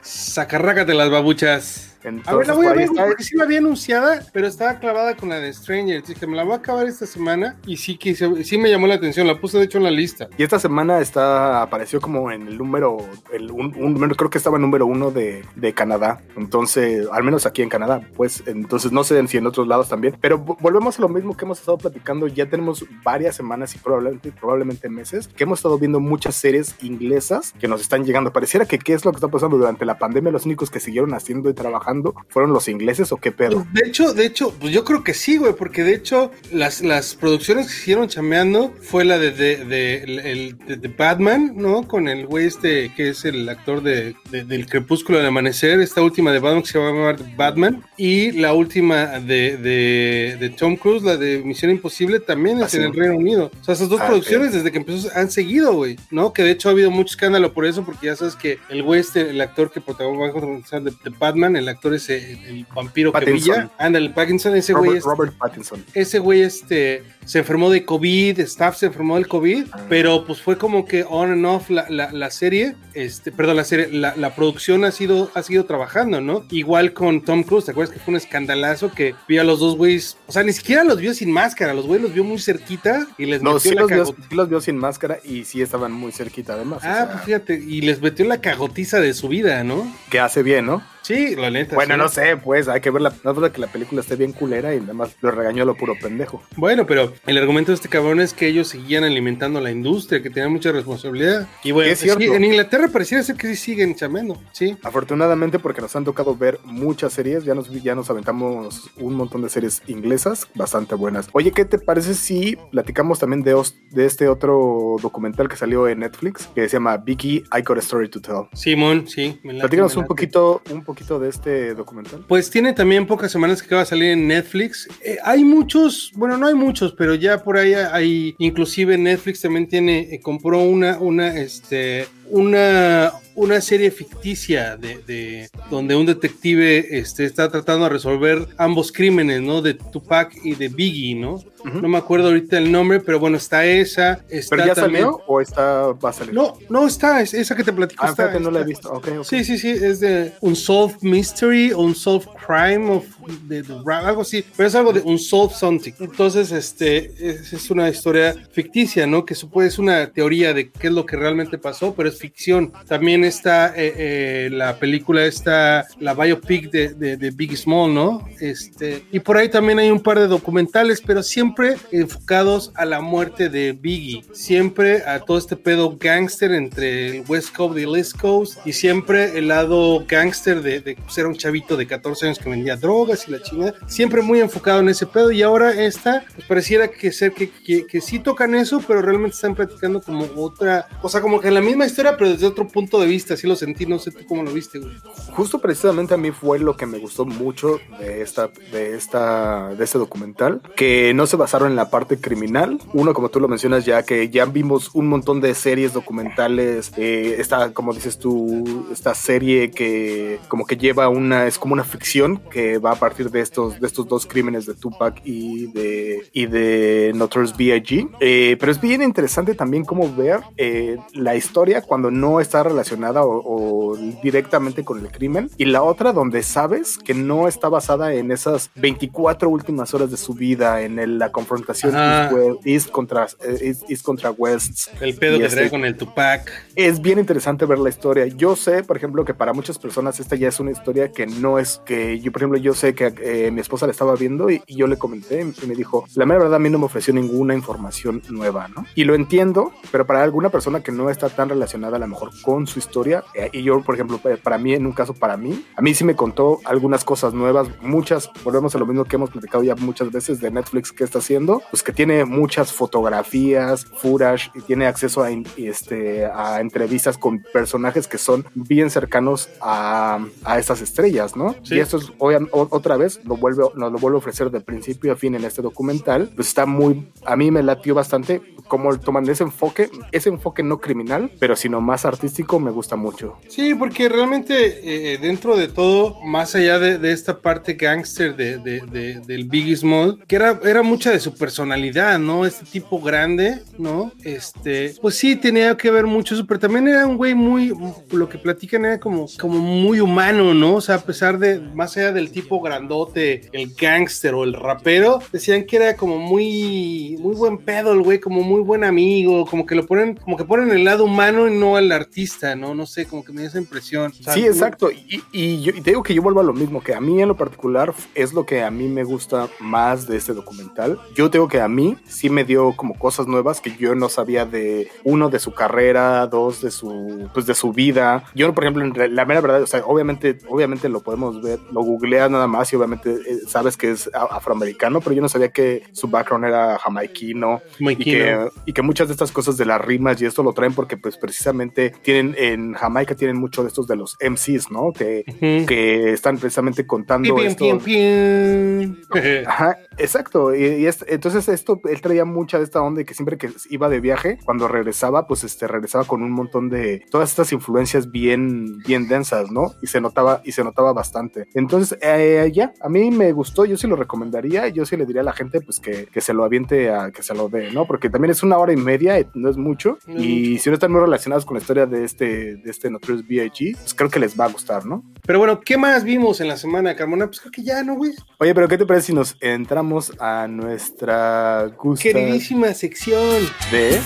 [0.01, 1.94] Sacarrácate las babuchas.
[2.05, 3.05] Entonces, A ver, la voy a ver está.
[3.05, 5.95] porque sí la había anunciada, pero estaba clavada con la de Stranger.
[5.95, 8.87] Entonces que me la voy a acabar esta semana y sí que sí me llamó
[8.87, 9.27] la atención.
[9.27, 10.27] La puse de hecho en la lista.
[10.37, 12.97] Y esta semana está apareció como en el número,
[13.33, 16.21] el, un, un número, creo que estaba en número uno de, de Canadá.
[16.35, 20.15] Entonces, al menos aquí en Canadá, pues entonces no sé si en otros lados también.
[20.21, 22.27] Pero vo- volvemos a lo mismo que hemos estado platicando.
[22.27, 27.53] Ya tenemos varias semanas y probablemente, probablemente meses que hemos estado viendo muchas series inglesas
[27.59, 28.31] que nos están llegando.
[28.31, 30.31] Pareciera que qué es lo que está pasando durante la pandemia.
[30.31, 31.94] Los únicos que siguieron haciendo y trabajando
[32.29, 33.63] fueron los ingleses o qué pedo.
[33.63, 36.81] Pues, de hecho, de hecho, pues yo creo que sí, güey, porque de hecho las,
[36.81, 41.87] las producciones que siguieron chameando fue la de, de, de- el- de- Batman, ¿no?
[41.87, 46.01] Con el güey este que es el actor de, de- del Crepúsculo del Amanecer, esta
[46.01, 50.75] última de Batman que se va a llamar Batman, y la última de, de, Tom
[50.77, 53.51] Cruise, la de Misión Imposible, también Ah, es en el Reino Unido.
[53.59, 56.31] O sea, esas dos Ah, producciones desde que empezó han seguido, güey, ¿no?
[56.33, 58.99] Que de hecho ha habido mucho escándalo por eso, porque ya sabes que el güey
[59.01, 63.55] este, el actor que protagonizó de, de Batman, el actor ese, el, vampiro que Pattinson.
[63.55, 65.85] brilla, ándale, Pattinson, ese güey Robert, este- Robert Pattinson.
[65.93, 69.81] ese güey este se enfermó de COVID, Staff se enfermó del COVID, Ah.
[69.89, 73.63] pero pues fue como que on and off la, la, la serie, este, perdón, la
[73.63, 76.45] serie, la, la producción ha sido, ha sido trabajando, ¿no?
[76.51, 79.75] Igual con Tom Cruise, ¿te acuerdas que fue un escandalazo que vio a los dos
[79.75, 83.07] güeyes, o sea, ni siquiera los vio sin máscara, los güeyes los vio muy cerquita
[83.17, 85.61] y les No, metió sí la los, vio, sí los vio sin máscara y sí
[85.61, 86.83] estaban muy cerquita además.
[86.83, 89.91] o Ah, sea, pues fíjate, y les metió la cagotiza de su vida, ¿no?
[90.11, 90.83] que hace bien, ¿no?
[91.05, 91.75] Sí, la neta.
[91.75, 91.99] Bueno, sí.
[91.99, 94.31] no sé, pues hay que ver la, no es verdad que la película esté bien
[94.33, 96.41] culera y nada más lo regañó a lo puro pendejo.
[96.55, 100.29] Bueno, pero el argumento de este cabrón es que ellos seguían alimentando la industria, que
[100.29, 101.47] tenían mucha responsabilidad.
[101.63, 102.19] Y bueno, Es cierto.
[102.21, 104.75] sí, en Inglaterra pareciera ser que sí siguen chamendo, sí.
[104.83, 109.41] Afortunadamente porque nos han tocado ver muchas series, ya nos, ya nos aventamos un montón
[109.43, 111.27] de series inglesas bastante buenas.
[111.33, 115.87] Oye, ¿qué te parece si platicamos también de, os- de este otro documental que salió
[115.87, 118.47] en Netflix que se llama Vicky, I Got a Story to Tell?
[118.53, 119.39] Simón, sí.
[119.43, 122.23] me late, Platícanos me un poquito, un poquito de este documental.
[122.27, 124.87] Pues tiene también pocas semanas que acaba de salir en Netflix.
[125.03, 129.67] Eh, hay muchos, bueno, no hay muchos, pero ya por ahí hay, inclusive Netflix también
[129.67, 136.97] tiene, eh, compró una, una, este, una una serie ficticia de, de- donde un detective
[136.97, 139.61] este, está tratando de resolver ambos crímenes, ¿no?
[139.61, 141.33] De Tupac y de Biggie, ¿no?
[141.33, 141.81] Ujú.
[141.81, 144.23] No me acuerdo ahorita el nombre, pero bueno, está esa.
[144.29, 146.33] Está ¿Pero ya también- salió o está, va a salir?
[146.33, 148.05] No, no está, es esa que te platico.
[148.05, 148.69] Ah, está, fíjate, no la he está.
[148.69, 148.93] visto.
[148.93, 149.23] Ok, ok.
[149.25, 153.03] Sí, sí, sí, es de Unsolved Mystery o Unsolved Crime of
[153.49, 153.65] de,
[154.05, 155.91] algo así, pero es algo de Unsolved Something.
[155.99, 159.25] Entonces, este es, es una historia ficticia, ¿no?
[159.25, 162.71] Que supone es una teoría de qué es lo que realmente pasó, pero es ficción.
[162.87, 168.27] También está eh, eh, la película esta, la biopic de, de, de Big Small, ¿no?
[168.39, 173.01] Este, y por ahí también hay un par de documentales, pero siempre enfocados a la
[173.01, 177.95] muerte de Biggie, siempre a todo este pedo gangster entre el West Coast y el
[177.95, 182.39] East Coast, y siempre el lado gangster de, de ser un chavito de 14 años
[182.39, 186.25] que vendía drogas y la chingada, siempre muy enfocado en ese pedo, y ahora esta,
[186.35, 190.27] pues pareciera que ser que, que, que sí tocan eso, pero realmente están platicando como
[190.35, 193.47] otra, o sea, como que la misma historia, pero desde otro punto de vista, así
[193.47, 194.93] lo sentí, no sé tú cómo lo viste, güey.
[195.31, 199.83] Justo precisamente a mí fue lo que me gustó mucho de esta, de esta, de
[199.83, 202.79] este documental, que no se basaron en la parte criminal.
[202.93, 206.91] Uno, como tú lo mencionas ya, que ya vimos un montón de series documentales.
[206.97, 211.83] Eh, esta, como dices tú, esta serie que como que lleva una, es como una
[211.83, 216.29] ficción que va a partir de estos, de estos dos crímenes de Tupac y de,
[216.33, 218.09] y de Notorious B.I.G.
[218.19, 223.23] Eh, pero es bien interesante también como ver eh, la historia cuando no está relacionada
[223.23, 228.13] o, o directamente con el crimen y la otra donde sabes que no está basada
[228.13, 231.93] en esas 24 últimas horas de su vida en el- la confrontación.
[231.95, 235.85] East, West- East contra, eh, East, East contra West El pedo que este- trae con
[235.85, 236.51] el Tupac.
[236.75, 238.25] es bien interesante ver la historia.
[238.27, 241.59] Yo sé, por ejemplo, que para muchas personas esta ya es una historia que no
[241.59, 244.61] es que yo, por ejemplo, yo sé que eh, mi esposa la estaba viendo y,
[244.67, 247.13] y yo le comenté y me dijo, la mera verdad a mí no me ofreció
[247.13, 248.85] ninguna información nueva, ¿no?
[248.95, 252.31] Y lo entiendo, pero para alguna persona que no está tan relacionada a lo mejor
[252.41, 255.37] con su historia, eh, y yo, por ejemplo, eh, para mí, en un caso para
[255.37, 259.15] mí, a mí sí me contó algunas cosas nuevas, muchas, volvemos a lo mismo que
[259.15, 263.85] hemos platicado ya muchas veces de Netflix que está haciendo, pues que tiene muchas fotografías,
[263.85, 270.25] footage y tiene acceso a, este, a entrevistas con personajes que son bien cercanos a,
[270.43, 271.55] a estas estrellas, ¿no?
[271.63, 271.75] Sí.
[271.75, 275.15] Y esto es, otra vez, lo vuelve, nos lo vuelve a ofrecer de principio a
[275.15, 279.43] fin en este documental, pues está muy, a mí me latió bastante cómo toman ese
[279.43, 283.37] enfoque, ese enfoque no criminal, pero sino más artístico, me gusta mucho.
[283.47, 288.57] Sí, porque realmente eh, dentro de todo, más allá de, de esta parte gangster de,
[288.57, 292.45] de- de- del Biggie Small, que era, era mucha de su personalidad, ¿no?
[292.45, 294.11] Este tipo grande, ¿no?
[294.23, 297.73] Este, pues sí, tenía que ver mucho eso, pero también era un güey muy,
[298.11, 300.75] lo que platican era como, como muy humano, ¿no?
[300.75, 305.19] O sea, a pesar de, más allá del tipo grandote, el gangster o el rapero,
[305.31, 309.65] decían que era como muy, muy buen pedo el güey, como muy buen amigo, como
[309.65, 312.75] que lo ponen, como que ponen el lado humano y no al artista, ¿no?
[312.75, 314.11] No sé, como que me da esa impresión.
[314.19, 314.91] O sea, Sí, exacto.
[314.91, 317.21] Y, y yo y te digo que yo vuelvo a lo mismo, que a mí
[317.21, 320.99] en lo particular es lo que a mí me gusta más de este documental.
[321.15, 324.45] Yo tengo que a mí sí me dio como cosas nuevas que yo no sabía
[324.45, 328.23] de uno de su carrera, dos de su pues de su vida.
[328.35, 332.29] Yo por ejemplo, la mera verdad, o sea, obviamente obviamente lo podemos ver, lo googleas
[332.29, 336.07] nada más y obviamente eh, sabes que es afroamericano, pero yo no sabía que su
[336.07, 340.25] background era jamaiquino y que, y que muchas de estas cosas de las rimas y
[340.25, 341.54] esto lo traen porque pues precisamente
[342.01, 344.91] tienen en Jamaica tienen mucho de estos de los MCs, ¿no?
[344.91, 345.65] Que, Ujú.
[345.65, 347.65] que están precisamente contando Pim, esto.
[347.65, 349.45] pim, pim, pim.
[349.47, 350.55] Ajá, exacto.
[350.55, 353.49] Y, y es- entonces esto, él traía mucha de esta onda de que siempre que
[353.69, 358.11] iba de viaje, cuando regresaba, pues este regresaba con un montón de todas estas influencias
[358.11, 359.73] bien, bien densas, ¿no?
[359.81, 361.47] Y se notaba, y se notaba bastante.
[361.53, 365.21] Entonces, eh, ya, a mí me gustó, yo sí lo recomendaría, yo sí le diría
[365.21, 367.85] a la gente, pues que, que se lo aviente a que se lo dé, ¿no?
[367.85, 369.97] Porque también es una hora y media, y no es mucho.
[370.07, 372.89] No es y si no están muy relacionados con la historia de este, de este
[372.89, 375.03] Notorious B.I.G., pues creo que les va a gustar, ¿no?
[375.25, 377.25] Pero bueno, ¿qué más vimos en la semana, Carmona?
[377.25, 378.13] Pues creo que ya, ¿no, güey?
[378.37, 383.43] Oye, pero ¿qué te parece si nos entramos a nuestra gusta Queridísima sección.
[383.71, 383.99] de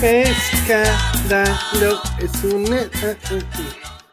[0.00, 2.66] Escándalo es un...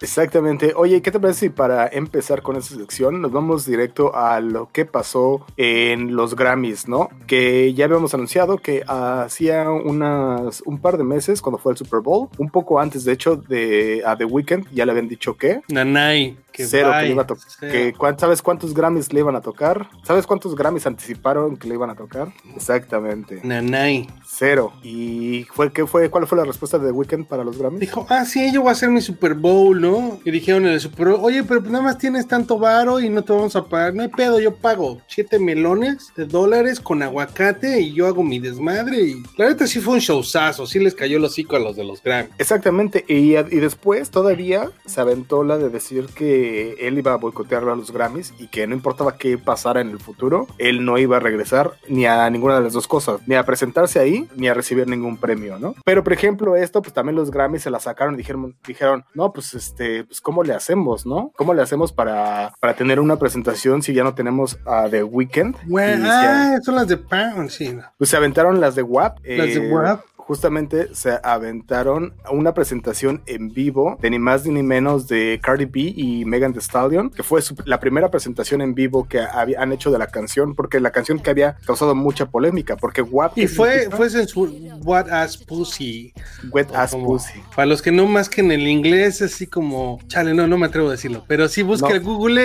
[0.06, 0.74] Exactamente.
[0.76, 4.70] Oye, ¿qué te parece si para empezar con esta sección nos vamos directo a lo
[4.72, 7.10] que pasó en los Grammys, ¿no?
[7.26, 12.02] Que ya habíamos anunciado que hacía unas un par de meses cuando fue el Super
[12.02, 15.62] Bowl, un poco antes de hecho de a The Weeknd, ya le habían dicho que
[15.70, 16.38] Nanay.
[16.52, 17.44] Que cero que le iba a tocar.
[17.60, 17.72] Cero.
[17.74, 19.90] Que, ¿cuán- ¿Sabes cuántos Grammys le iban a tocar?
[20.04, 22.30] ¿Sabes cuántos Grammys anticiparon que le iban a tocar?
[22.56, 23.42] Exactamente.
[23.44, 24.08] Nanay.
[24.26, 24.72] Cero.
[24.82, 27.82] ¿Y fue, qué fue, cuál fue la respuesta de The Weeknd para los Grammys?
[27.82, 29.95] Dijo, ah, sí, yo voy a hacer mi Super Bowl, ¿no?
[30.24, 33.24] Y dijeron en el Super oye, pero pues nada más tienes tanto varo y no
[33.24, 33.94] te vamos a pagar.
[33.94, 38.40] No hay pedo, yo pago siete melones de dólares con aguacate y yo hago mi
[38.40, 39.02] desmadre.
[39.02, 41.84] Y la neta sí fue un showzazo, sí les cayó el hocico a los de
[41.84, 42.30] los Grammy.
[42.38, 47.64] Exactamente, y, y después todavía se aventó la de decir que él iba a boicotear
[47.64, 51.18] a los Grammys y que no importaba qué pasara en el futuro, él no iba
[51.18, 54.54] a regresar ni a ninguna de las dos cosas, ni a presentarse ahí, ni a
[54.54, 55.76] recibir ningún premio, ¿no?
[55.86, 59.32] Pero por ejemplo, esto, pues también los Grammys se la sacaron y dijeron, dijeron no,
[59.32, 61.34] pues este, pues cómo le hacemos, ¿no?
[61.36, 65.58] ¿Cómo le hacemos para, para tener una presentación si ya no tenemos a The Weeknd?
[65.66, 67.78] Bueno, ah, son las de Pound, sí.
[67.98, 69.20] Pues se aventaron las de WAP.
[69.26, 70.00] Las de eh, WAP.
[70.28, 75.94] Justamente se aventaron una presentación en vivo de ni más ni menos de Cardi B
[75.96, 79.72] y Megan Thee Stallion, que fue su- la primera presentación en vivo que había- han
[79.72, 83.46] hecho de la canción, porque la canción que había causado mucha polémica, porque WAP Y
[83.48, 84.50] fue, fue censur
[84.84, 86.12] What Ass Pussy.
[86.52, 87.40] Wet Como- Pussy.
[87.56, 90.66] Para los que no más que en el inglés, así como, chale, no, no me
[90.66, 91.94] atrevo a decirlo, pero sí busca No.
[91.96, 92.36] el Google,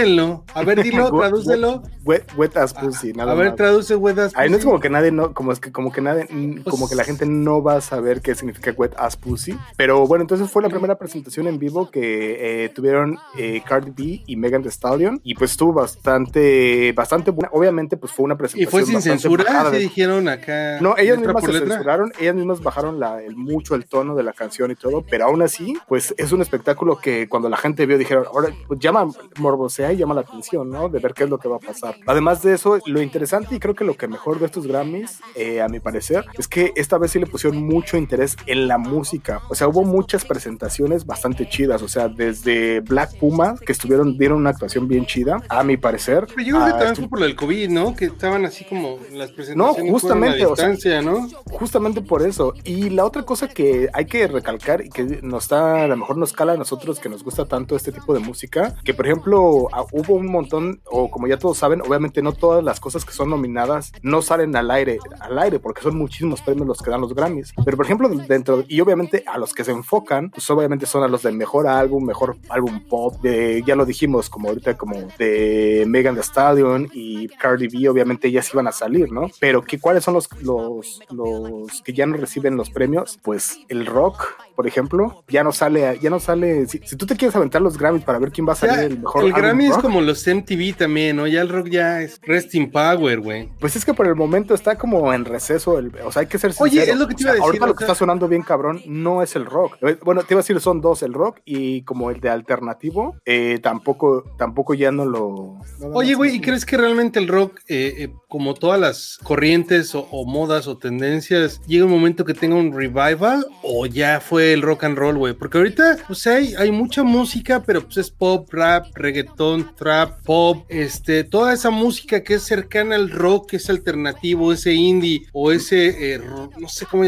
[0.54, 1.82] A ver, dilo, Wet- tradúcelo.
[2.04, 3.56] Wet, wet Ass Pussy, nada A ver, más.
[3.56, 4.66] traduce What Ass Ahí no es Pussy.
[4.70, 7.24] como que nadie no, como es que como que nadie, Pues como que la gente
[7.24, 9.56] no va a saber qué significa wet ass pussy.
[9.76, 14.22] Pero bueno, entonces fue la primera presentación en vivo que eh, tuvieron eh, Cardi B
[14.26, 17.48] y Megan Thee Stallion y pues estuvo bastante, bastante buena.
[17.52, 20.78] Obviamente pues fue una Y presentación fue sin censura, de- dijeron acá.
[20.80, 24.32] No, ellas mismas se censuraron, ellas mismas bajaron la, el, mucho el tono de la
[24.32, 27.98] canción y todo, pero aún así, pues es un espectáculo que cuando la gente vio
[27.98, 29.06] dijeron, ahora pues llama,
[29.38, 30.88] morbosea y llama la atención, ¿no?
[30.88, 31.96] De ver qué es lo que va a pasar.
[32.06, 35.60] Además de eso, lo interesante y creo que lo que mejor de estos Grammys, eh,
[35.60, 39.42] a mi parecer, es que esta vez sí le pusieron mucho interés en la música.
[39.48, 44.38] O sea, hubo muchas presentaciones bastante chidas, o sea, desde Black Puma, que estuvieron, dieron
[44.38, 46.26] una actuación bien chida, a mi parecer.
[46.28, 47.94] Pero yo creo que a también fue por del COVID, ¿no?
[47.94, 51.28] Que estaban así como las presentaciones fueron justamente, a o sea, distancia, ¿no?
[51.50, 52.54] Justamente por eso.
[52.64, 56.16] Y la otra cosa que hay que recalcar y que nos está, a lo mejor
[56.16, 59.68] nos cala a nosotros que nos gusta tanto este tipo de música, que por ejemplo
[59.72, 63.12] ah, hubo un montón, o como ya todos saben, obviamente no todas las cosas que
[63.12, 67.00] son nominadas no salen al aire, al aire, porque son muchísimos premios los que dan
[67.00, 67.49] los Grammys.
[67.64, 71.08] Pero por ejemplo, dentro, y obviamente a los que se enfocan, pues obviamente son a
[71.08, 75.84] los del mejor álbum, mejor álbum pop, de, ya lo dijimos, como ahorita, como de
[75.86, 79.28] Megan Thee Stallion y Cardi B, obviamente ellas iban a salir, ¿no?
[79.40, 83.18] Pero ¿qué, ¿cuáles son los, los, los que ya no reciben los premios?
[83.22, 87.16] Pues el rock, por ejemplo, ya no sale, ya no sale, si, si tú te
[87.16, 89.66] quieres aventar los Grammys para ver quién va a salir Ya, el mejor el Grammy
[89.66, 91.26] es como los MTV también, ¿no?
[91.26, 93.48] Ya el rock ya es Resting Power, güey.
[93.60, 96.38] Pues es que por el momento está como en receso, el- o sea, hay que
[96.38, 96.92] ser Oye, sincero.
[96.92, 99.22] es lo que te iba a decir, Ahorita lo que está sonando bien cabrón no
[99.22, 99.76] es el rock.
[99.82, 103.16] Eh, Bueno, te iba a decir, son dos, el rock y como el de alternativo,
[103.24, 105.58] eh, tampoco, tampoco ya no lo...
[105.92, 110.06] Oye, güey, ¿y crees que realmente el rock, eh, eh, como todas las corrientes o,
[110.10, 114.62] o modas o tendencias, llega un momento que tenga un revival o ya fue el
[114.62, 115.34] rock and roll, güey?
[115.34, 120.64] Porque ahorita, sea, hay, hay mucha música, pero pues es pop, rap, reggaetón, trap, pop,
[120.68, 125.52] este, toda esa música que es cercana al rock, que es alternativo, ese indie o
[125.52, 126.20] ese, eh,
[126.58, 127.04] no sé cómo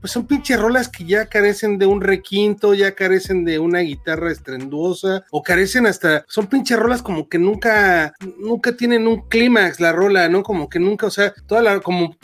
[0.00, 4.30] pues son pinches rolas que ya carecen de un requinto, ya carecen de una guitarra
[4.30, 9.92] estrenduosa o carecen hasta, son pinches rolas como que nunca, nunca tienen un clímax la
[9.92, 10.42] rola, ¿no?
[10.42, 12.16] Como que nunca, o sea, toda la, como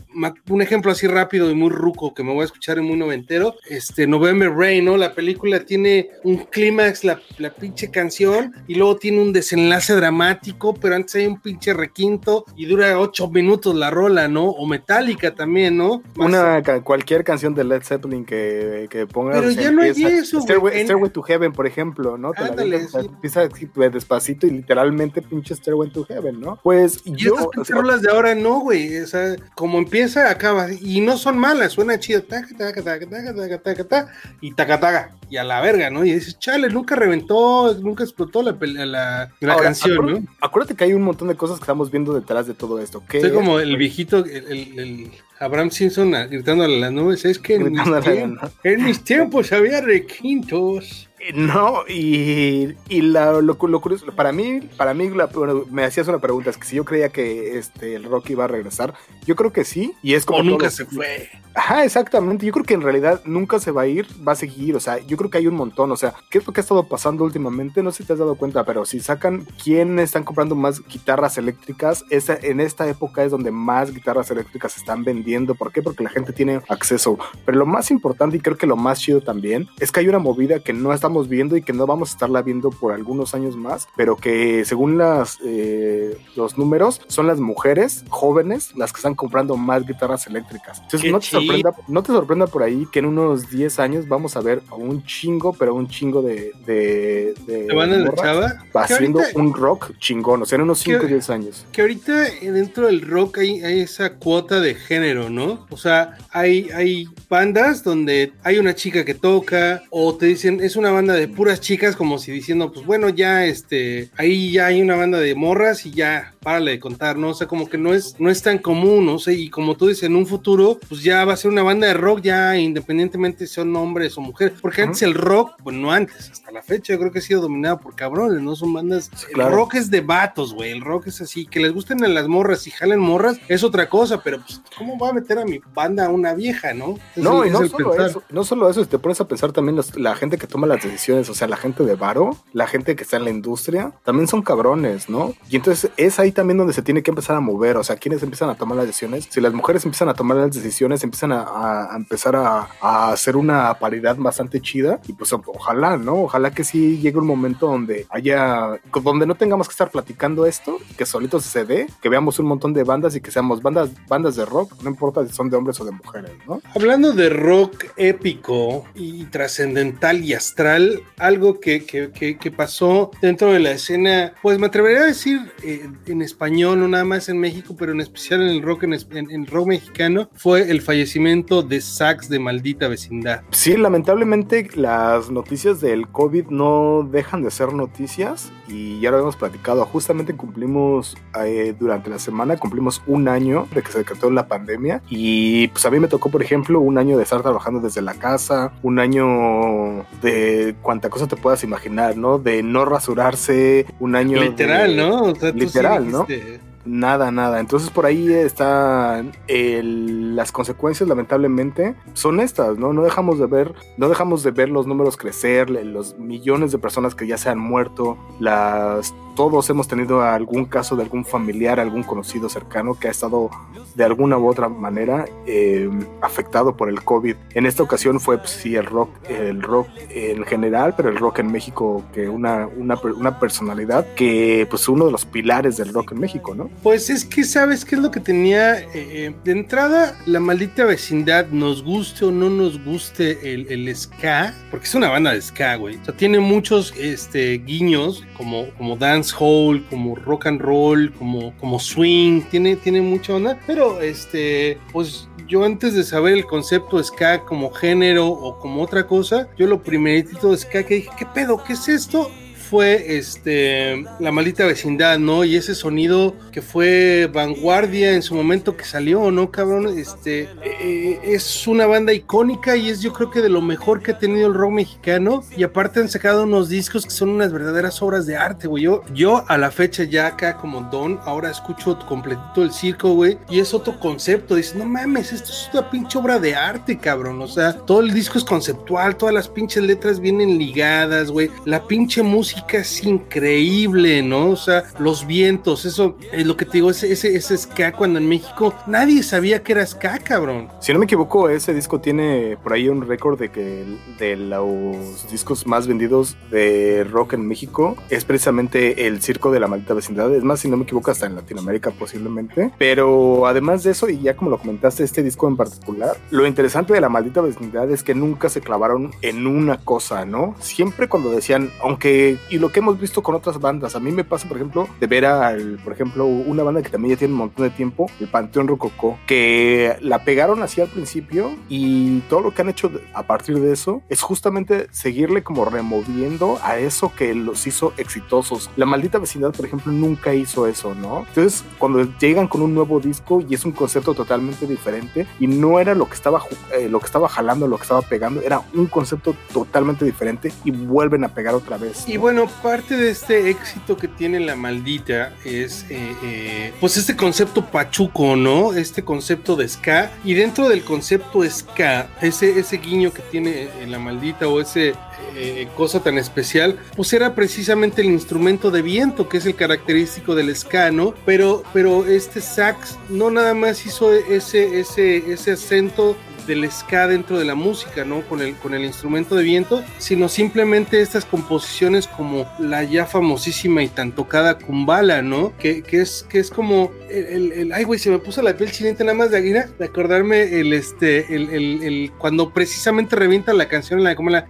[0.49, 3.55] un ejemplo así rápido y muy ruco que me voy a escuchar en muy noventero,
[3.69, 4.97] este November Rain, ¿no?
[4.97, 10.75] La película tiene un clímax, la, la pinche canción, y luego tiene un desenlace dramático,
[10.75, 14.45] pero antes hay un pinche requinto y dura ocho minutos la rola, ¿no?
[14.45, 16.03] O Metallica también, ¿no?
[16.17, 19.39] Más- Una, ca- cualquier canción de Led Zeppelin que, que pongas.
[19.39, 20.43] Pero ya no hay eso, güey.
[20.45, 22.33] Stairway, En- Stairway to Heaven, por ejemplo, ¿no?
[22.33, 22.97] Te la Ándale, sí.
[22.99, 26.59] Empieza pues, despacito y literalmente pinche Stairway to Heaven, ¿no?
[26.63, 27.35] Pues Y yo.
[27.35, 28.99] estas o pinches sea, rolas de ahora no, güey.
[28.99, 30.69] O sea, como empieza, acaba.
[30.73, 32.23] Y no son malas, suena chido.
[32.23, 35.17] Taca, taca, taca, taca, taca, taca, taca, y taca, taca.
[35.31, 36.05] Y a la verga, ¿no?
[36.05, 40.37] Y dices, chale, nunca reventó, nunca explotó la, la, la ahora, canción, acuérdate, ¿no?
[40.41, 43.03] acuérdate que hay un montón de cosas que estamos viendo detrás de todo esto.
[43.09, 47.25] Que como el viejito, el, el- el Abraham Simpson gritándole a las nubes.
[47.25, 51.09] Es que mis, tiempos, en mis tiempos había requintos.
[51.27, 55.85] Eh, No, y, y la, lo, lo curioso, para mí, para mí la- bueno, me
[55.85, 58.95] hacías una pregunta, es que si yo creía que este, el Rocky iba a regresar,
[59.27, 60.41] yo creo que sí, y es como...
[60.41, 61.31] O nunca se fue.
[61.57, 64.75] Ajá, exactamente, yo creo que en realidad nunca se va a ir, va a seguir,
[64.75, 66.63] o sea, yo creo que hay un montón, o sea, ¿qué es lo que ha
[66.63, 67.81] estado pasando últimamente?
[67.81, 71.39] No sé si te has dado cuenta, pero si sacan quién están comprando más guitarras
[71.39, 75.81] eléctricas, esa, en esta época es donde más guitarras eléctricas se están vendiendo, ¿por qué?
[75.81, 79.21] Porque la gente tiene acceso, pero lo más importante y creo que lo más chido
[79.21, 82.11] también es que hay una movida que no estamos estamos viendo y que no vamos
[82.11, 87.29] a estarla viendo por algunos años más, pero que según las, eh, los números son
[87.29, 90.81] las mujeres jóvenes las que están comprando más guitarras eléctricas.
[90.83, 94.37] Entonces no te, sorprenda, no te sorprenda por ahí que en unos 10 años vamos
[94.37, 96.51] a ver a un chingo, pero un chingo de...
[96.67, 98.53] de, de ¿Te van a la chava?
[98.75, 101.07] Haciendo ahorita- un rock chingón, o sea, en unos 5 o ¿Qué?
[101.07, 101.67] 10 años.
[101.71, 105.65] que ahorita dentro del rock hay, hay esa cuota de género, ¿no?
[105.71, 110.77] O sea, hay, hay bandas donde hay una chica que toca o te dicen es
[110.77, 114.81] una banda de puras chicas como si diciendo, pues bueno, ya este, ahí ya hay
[114.81, 117.31] una banda de morras y ya, párale de contar, ¿no?
[117.31, 119.89] O sea, como que no es, no es tan común, no sé, y como tú
[119.89, 123.47] dices, en un futuro, pues ya va a ser una banda de rock ya independientemente
[123.47, 126.93] si son hombres o mujeres, porque antes el rock, bueno, no antes, hasta la fecha
[126.93, 128.55] yo creo que ha sido dominado por cabrones, ¿no?
[128.55, 131.73] Son bandas, Sí, el rock es de vatos, güey, el rock es así, que les
[131.73, 135.13] gusten a las morras y jalen morras es otra cosa, pero pues, ¿cómo va a
[135.15, 136.99] meter a mi banda a una vieja, no?
[137.17, 138.11] Es No, el- y es no el solo pensar.
[138.11, 140.67] eso, no solo eso, si te pones a pensar también los- la gente que toma
[140.67, 143.93] las decisiones, o sea, la gente de varo, la gente que está en la industria,
[144.05, 145.35] también son cabrones, ¿no?
[145.49, 148.23] Y entonces es ahí también donde se tiene que empezar a mover, o sea, quienes
[148.23, 151.89] empiezan a tomar las decisiones, si las mujeres empiezan a tomar las decisiones, empiezan a,
[151.97, 152.69] empezar a,
[153.13, 156.23] hacer una paridad bastante chida, y pues ojalá, ¿no?
[156.25, 160.79] Ojalá que sí llegue un momento donde haya, donde no tengamos que estar platicando esto,
[160.99, 164.37] que solito se dé, que veamos un montón de bandas y que seamos bandas, bandas
[164.37, 166.61] de rock, no importa si son de hombres o de mujeres, ¿no?
[166.75, 173.73] Hablando de rock épico y trascendental y astral, algo que- que pasó dentro de la
[173.73, 177.93] escena, pues me atrevería a decir eh, en español, no nada más en México, pero
[177.93, 182.29] en especial en el rock, en, en- en rock mexicano, fue el fallecimiento de Sax
[182.29, 183.43] de Maldita Vecindad.
[183.51, 189.37] Sí, lamentablemente las noticias del COVID no dejan de ser noticias y ya lo habíamos
[189.37, 189.85] platicado.
[189.85, 195.03] Justamente cumplimos eh, durante la semana, cumplimos un año de que se decretó la pandemia
[195.11, 198.15] y pues a mí me tocó, por ejemplo, un año de estar trabajando desde la
[198.15, 202.39] casa, un año de cuánta cosa te puedas imaginar, ¿no?
[202.39, 204.41] De no rasurarse, un año...
[204.43, 205.23] Literal, de- ¿no?
[205.25, 206.25] O sea, tú sí Literal, ¿no?
[206.27, 207.61] dijiste, Nada, nada.
[207.61, 212.93] Entonces por ahí están el- las consecuencias, lamentablemente, son estas, ¿no?
[212.93, 217.15] No dejamos de ver, no dejamos de ver los números crecer, los millones de personas
[217.15, 222.05] que ya se han muerto, las todos hemos tenido algún caso de algún familiar, algún
[222.05, 223.51] conocido cercano que ha estado
[223.97, 227.35] de alguna u otra manera eh, afectado por el COVID.
[227.55, 231.41] En esta ocasión fue pues, sí el rock, el rock en general, pero el rock
[231.41, 236.13] en México que una, una, una personalidad que pues uno de los pilares del rock
[236.13, 236.71] en México, ¿no?
[236.83, 240.85] Pues es que sabes qué es lo que tenía eh, eh, de entrada la maldita
[240.85, 245.77] vecindad, nos guste o no nos guste el, ska, porque es una banda de ska,
[245.77, 245.97] güey.
[245.97, 251.57] O sea, tiene muchos este, guiños como, como dance hall, como rock and roll, como,
[251.57, 257.03] como swing, tiene, tiene mucha onda, pero este, pues yo antes de saber el concepto
[257.03, 261.27] ska como género o como otra cosa, yo lo primeritito de ska que dije, ¿qué
[261.27, 261.63] pedo?
[261.63, 262.31] ¿Qué es esto?
[262.65, 265.45] Fue este la maldita vecindad, ¿no?
[265.45, 269.99] Y ese sonido que fue vanguardia en su momento que salió, ¿no, cabrón?
[269.99, 274.13] Este eh, es una banda icónica y es yo creo que de lo mejor que
[274.13, 275.45] ha tenido el rock mexicano.
[275.57, 278.85] Y aparte han sacado unos discos que son unas verdaderas obras de arte, güey.
[278.85, 283.39] Yo, yo a la fecha ya acá como Don, ahora escucho completito el circo, güey.
[283.49, 284.55] Y es otro concepto.
[284.55, 287.41] Dices, no mames, esto es una pinche obra de arte, cabrón.
[287.43, 291.51] O sea, todo el disco es conceptual, todas las pinches letras vienen ligadas, güey.
[291.65, 294.51] La pinche música es increíble, ¿no?
[294.51, 297.57] O sea, los vientos, eso es lo que te digo, ese, ese, ese
[297.97, 300.69] cuando en México nadie sabía que era ska, cabrón.
[300.81, 303.85] Si no me equivoco, ese disco tiene por ahí un récord de que
[304.19, 309.69] de los discos más vendidos de rock en México es precisamente el Circo de la
[309.69, 310.35] Maldita Vecindad.
[310.35, 312.73] Es más, si no me equivoco, hasta en Latinoamérica posiblemente.
[312.79, 316.93] Pero además de eso, y ya como lo comentaste, este disco en particular, lo interesante
[316.93, 320.55] de la Maldita Vecindad es que nunca se clavaron en una cosa, ¿no?
[320.61, 324.25] Siempre cuando decían, aunque, y lo que hemos visto con otras bandas, a mí me
[324.25, 327.39] pasa, por ejemplo, de ver al, por ejemplo, una banda que también ya tiene un
[327.39, 332.53] montón de tiempo, el Panteón Rococó, que la pegaron así al principio y todo lo
[332.53, 337.35] que han hecho a partir de eso es justamente seguirle como removiendo a eso que
[337.35, 338.71] los hizo exitosos.
[338.77, 341.25] La maldita vecindad, por ejemplo, nunca hizo eso, ¿no?
[341.29, 345.81] Entonces, cuando llegan con un nuevo disco y es un concepto totalmente diferente y no
[345.81, 346.43] era lo que estaba
[346.77, 350.71] eh, lo que estaba jalando, lo que estaba pegando, era un concepto totalmente diferente y
[350.71, 352.09] vuelven a pegar otra vez.
[352.09, 352.34] Y ¿no?
[352.35, 357.65] Bueno, parte de este éxito que tiene la maldita es eh, eh, pues este concepto
[357.65, 358.73] pachuco, ¿no?
[358.73, 360.11] Este concepto de ska.
[360.25, 364.95] Y dentro del concepto ska, ese, ese guiño que tiene en la maldita o ese,
[365.37, 370.35] eh, cosa tan especial, pues era precisamente el instrumento de viento, que es el característico
[370.35, 371.15] del ska, ¿no?
[371.25, 377.39] Pero, pero este sax no nada más hizo ese, ese, ese acento del ska dentro
[377.39, 378.23] de la música, ¿no?
[378.23, 383.83] Con el, con el instrumento de viento, sino simplemente estas composiciones como la ya famosísima
[383.83, 385.57] y tan tocada Kumbala, ¿no?
[385.59, 388.71] Que, que es, que es como el, el, ay, güey, se me puso la piel
[388.71, 393.53] chinita nada más de Aguira, de acordarme el, este, el, el, el, cuando precisamente revienta
[393.53, 394.47] la canción la como la...